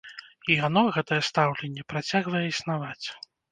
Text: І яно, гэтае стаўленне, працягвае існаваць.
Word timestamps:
І 0.53 0.55
яно, 0.67 0.83
гэтае 0.95 1.19
стаўленне, 1.29 1.85
працягвае 1.95 2.43
існаваць. 2.49 3.07